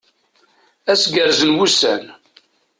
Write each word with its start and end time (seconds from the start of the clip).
Ad 0.91 0.91
as-gerrzen 0.97 1.55
wussan! 1.57 2.03